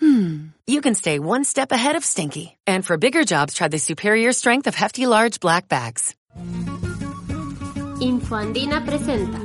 hmm, 0.00 0.48
you 0.66 0.80
can 0.80 0.94
stay 0.94 1.18
one 1.18 1.44
step 1.44 1.72
ahead 1.72 1.96
of 1.96 2.04
stinky. 2.04 2.56
And 2.66 2.84
for 2.84 2.96
bigger 2.96 3.24
jobs, 3.24 3.54
try 3.54 3.68
the 3.68 3.78
superior 3.78 4.32
strength 4.32 4.66
of 4.66 4.74
Hefty 4.74 5.06
Large 5.06 5.40
Black 5.40 5.68
Bags. 5.68 6.14
Infoandina 8.00 8.84
presenta. 8.84 9.38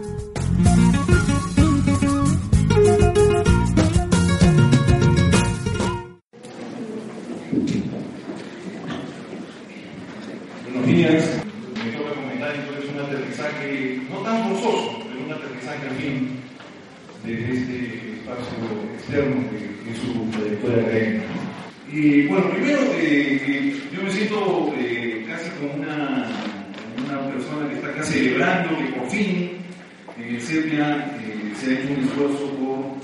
Buenos 10.66 10.86
días. 10.88 11.44
Me 11.84 11.92
toca 11.92 12.14
comentar 12.16 12.56
entonces 12.56 12.90
un 12.92 13.00
aterrizaje, 13.00 14.08
no 14.10 14.20
tan 14.20 14.50
forzoso, 14.50 15.00
pero 15.04 15.26
un 15.26 15.32
aterrizaje 15.32 15.88
al 15.88 15.96
fin 15.96 16.49
de 17.24 17.34
este 17.34 18.14
espacio 18.14 18.58
externo 18.96 19.44
que 19.50 19.92
es 19.92 19.98
su 19.98 20.26
trayectoria 20.32 20.84
académica. 20.84 21.26
Y 21.92 22.28
bueno, 22.28 22.52
primero 22.52 22.82
eh, 22.94 23.42
eh, 23.48 23.82
yo 23.92 24.04
me 24.04 24.12
siento 24.12 24.74
eh, 24.78 25.26
casi 25.28 25.50
como 25.52 25.74
una, 25.74 26.30
una 27.04 27.32
persona 27.32 27.68
que 27.68 27.76
está 27.76 27.88
acá 27.90 28.04
celebrando 28.04 28.78
que 28.78 29.00
por 29.00 29.10
fin 29.10 29.52
en 30.18 30.36
el 30.36 30.42
CEPIA 30.42 31.18
se 31.60 31.70
ha 31.70 31.80
hecho 31.80 31.94
un 31.94 32.04
esfuerzo 32.06 32.52
por 32.58 33.00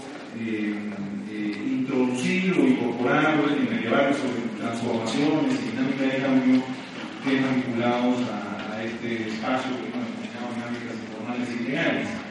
introducir 1.67 2.53
o 2.53 2.67
incorporar 2.67 3.35
en 3.35 3.67
sobre 4.15 4.41
transformaciones 4.59 5.53
y 5.53 5.71
dinámica 5.71 6.03
de 6.03 6.21
cambio 6.21 6.63
temas 7.23 7.55
vinculados 7.55 8.17
a, 8.29 8.75
a 8.75 8.83
este 8.83 9.27
espacio 9.29 9.71
que 9.71 9.87
hemos 9.89 10.05
denominado 10.13 10.53
dinámicas 10.55 10.95
informales 11.09 11.49
y 11.49 11.69
legales. 11.69 12.24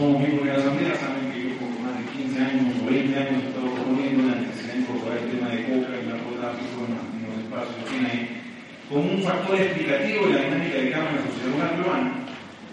Son 0.00 0.16
miembros 0.16 0.48
de 0.48 0.52
la 0.52 0.58
Asamblea 0.58 0.96
saben 0.96 1.28
que 1.28 1.44
yo 1.44 1.50
por 1.60 1.68
más 1.84 1.92
de 1.92 2.04
15 2.08 2.40
años 2.40 2.72
o 2.72 2.88
20 2.88 3.20
años 3.20 3.36
he 3.36 3.48
estado 3.52 3.68
proponiendo 3.68 4.32
la 4.32 4.40
necesidad 4.40 4.72
de 4.72 4.80
incorporar 4.80 5.18
el 5.20 5.28
tema 5.28 5.48
de 5.52 5.60
coca 5.68 5.92
y 5.92 6.04
narcotráfico 6.08 6.76
en, 6.88 6.92
en 7.04 7.22
los 7.28 7.36
espacios 7.44 7.84
ahí 8.08 8.40
como 8.88 9.12
un 9.12 9.22
factor 9.22 9.60
explicativo 9.60 10.26
de 10.26 10.32
la 10.32 10.42
dinámica 10.48 10.76
de 10.80 10.90
cambio 10.90 11.12
en 11.12 11.20
la 11.20 11.28
sociedad 11.28 11.70
peruana 11.76 12.12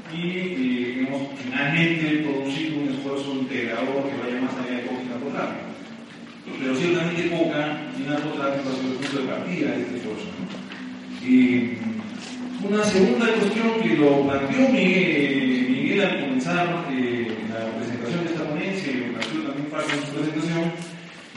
y 0.08 0.23
eh, 0.23 1.03
hemos 1.03 1.22
finalmente 1.36 2.23
producido 2.23 2.80
un 2.80 2.88
esfuerzo 2.95 3.30
integrador 3.44 4.08
que 4.08 4.16
vaya 4.23 4.39
más 4.48 4.55
allá 4.64 4.72
de 4.80 4.88
coca 4.88 5.03
y 5.03 5.11
narcotráfico. 5.11 5.67
Pero 6.48 6.75
ciertamente 6.80 7.28
coca 7.28 7.61
y 7.92 8.02
narcotráfico 8.08 8.72
ha 8.72 8.75
sido 8.80 8.88
el 8.88 9.00
punto 9.03 9.16
de 9.20 9.28
partida 9.28 9.67
de 9.75 9.81
este 9.83 9.95
esfuerzo. 10.00 10.31
¿no? 10.31 11.28
Y 11.28 11.75
una 12.64 12.83
segunda 12.86 13.28
cuestión 13.36 13.67
que 13.83 14.00
lo 14.00 14.23
planteó 14.23 14.70
Miguel, 14.70 15.56
Comenzar 15.97 16.85
eh, 16.91 17.27
la 17.49 17.71
presentación 17.75 18.23
de 18.23 18.29
esta 18.29 18.43
ponencia 18.43 18.91
y 18.91 19.01
planteó 19.01 19.41
también 19.49 19.67
Fabio 19.71 19.95
en 19.95 20.05
su 20.05 20.13
presentación, 20.13 20.71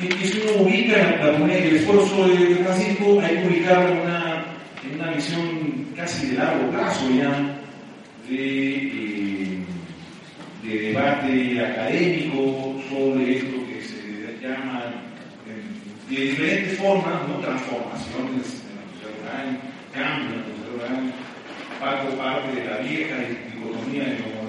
es 0.03 0.15
que 0.15 0.27
si 0.27 0.41
uno 0.41 0.63
ubica 0.65 0.97
la 0.99 1.39
ponencia, 1.39 1.71
el 1.71 1.77
esfuerzo 1.77 2.29
de 2.29 2.57
Francisco, 2.57 3.21
hay 3.23 3.37
que 3.37 3.47
ubicarlo 3.47 3.89
en 3.89 3.99
una, 4.01 4.45
una 4.97 5.11
visión 5.13 5.87
casi 5.97 6.27
de 6.27 6.39
largo 6.39 6.71
plazo 6.73 7.09
ya 7.11 7.59
de, 8.29 8.77
eh, 8.77 9.59
de 10.63 10.79
debate 10.79 11.67
académico 11.67 12.83
sobre 12.91 13.39
esto 13.39 13.67
que 13.67 13.83
se 13.83 14.47
llama 14.47 14.93
de, 15.47 16.15
de 16.15 16.23
diferentes 16.23 16.79
formas, 16.79 17.27
¿no? 17.29 17.39
transformaciones 17.39 18.61
en 18.69 18.77
la 18.77 18.85
sociedad 18.93 19.17
rural, 19.23 19.61
cambio 19.95 20.35
en 20.35 20.41
la 20.41 20.45
sociedad 20.45 20.99
rural, 21.01 21.13
parte 21.81 22.61
de 22.61 22.69
la 22.69 22.77
vieja 22.79 23.17
dicotomía 23.61 24.05
de 24.05 24.19
lo 24.19 24.40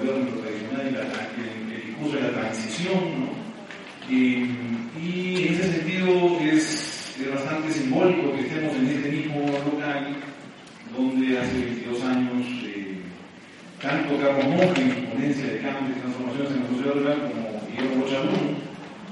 el, 1.00 1.86
discurso 1.86 2.16
de 2.16 2.22
la 2.22 2.40
transición, 2.40 3.20
¿no? 3.20 3.42
Y, 4.08 4.42
en 4.44 5.54
ese 5.54 5.72
sentido 5.72 6.38
es, 6.40 7.16
bastante 7.32 7.72
simbólico 7.72 8.34
que 8.34 8.40
estemos 8.42 8.74
en 8.76 8.88
este 8.88 9.10
mismo 9.10 9.46
local 9.46 10.16
donde 10.96 11.38
hace 11.38 11.56
22 11.56 12.04
años 12.04 12.46
eh, 12.64 13.00
tanto 13.80 14.18
Carlos 14.18 14.44
Monge 14.48 14.82
en 14.82 14.94
su 14.94 15.04
ponencia 15.10 15.46
de 15.46 15.58
cambios 15.60 15.96
y 15.96 16.00
transformaciones 16.00 16.50
en 16.52 16.60
la 16.62 16.68
sociedad 16.68 16.94
rural 16.94 17.18
como 17.22 17.62
Guillermo 17.68 18.04
Rochalún 18.04 18.56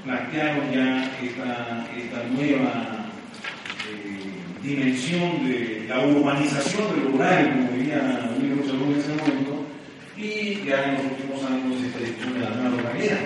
plantearon 0.03 0.71
ya 0.71 1.11
esta, 1.23 2.23
nueva 2.35 3.05
eh, 3.89 4.31
dimensión 4.61 5.47
de 5.47 5.85
la 5.87 6.05
urbanización 6.05 6.95
del 6.95 7.11
rural, 7.13 7.51
como 7.53 7.71
diría 7.77 8.29
Guillermo 8.37 8.61
Rochalún 8.61 8.93
en 8.93 8.99
ese 8.99 9.09
momento, 9.15 9.40
y 10.21 10.63
ya 10.65 10.83
en 10.85 10.93
los 10.93 11.03
últimos 11.05 11.43
años 11.43 11.81
esta 11.83 11.99
discusión 11.99 12.33
de 12.35 12.39
la 12.41 12.49
nueva 12.51 12.77
localidad. 12.77 13.19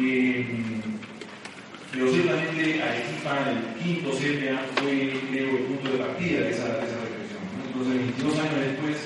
Eh, 0.00 0.46
pero 1.92 2.10
ciertamente 2.10 2.82
Arequipa, 2.82 3.44
el 3.50 3.82
quinto 3.82 4.10
CPA, 4.10 4.58
fue 4.80 5.12
el 5.12 5.66
punto 5.68 5.92
de 5.92 5.98
partida 5.98 6.40
de 6.40 6.50
esa, 6.50 6.64
de 6.64 6.86
esa 6.86 6.96
reflexión. 7.04 7.44
Entonces, 7.66 7.94
22 7.98 8.38
años 8.40 8.60
después, 8.66 8.96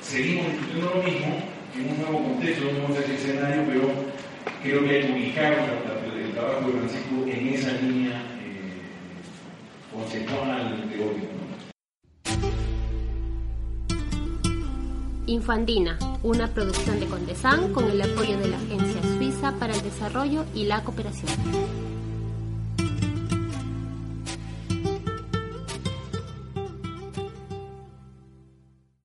seguimos 0.00 0.46
discutiendo 0.52 0.94
lo 0.96 1.02
mismo, 1.02 1.44
en 1.76 1.88
un 1.90 1.98
nuevo 1.98 2.24
contexto, 2.24 2.68
en 2.68 2.76
un 2.76 2.82
nuevo 2.82 2.98
escenario, 2.98 3.62
pero 3.66 3.92
creo 4.62 4.84
que 4.84 4.90
hay 4.90 5.02
que 5.06 5.12
ubicar 5.12 5.52
el 5.52 6.32
trabajo 6.32 6.66
de 6.66 6.78
Francisco 6.78 7.14
en 7.26 7.54
esa 7.54 7.72
línea 7.82 8.16
eh, 8.42 8.80
conceptual, 9.92 10.88
teórica. 10.90 11.41
Infandina, 15.32 15.98
una 16.22 16.48
producción 16.48 17.00
de 17.00 17.06
Condesan 17.06 17.72
con 17.72 17.90
el 17.90 18.02
apoyo 18.02 18.36
de 18.38 18.48
la 18.48 18.58
Agencia 18.58 19.00
Suiza 19.16 19.52
para 19.58 19.74
el 19.74 19.82
Desarrollo 19.82 20.44
y 20.54 20.64
la 20.64 20.84
Cooperación. 20.84 21.91